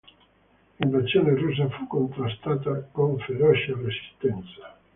L'invasione 0.77 1.35
russa 1.35 1.69
fu 1.69 1.85
contrastata 1.85 2.87
con 2.91 3.19
feroce 3.19 3.75
resistenza. 3.79 4.75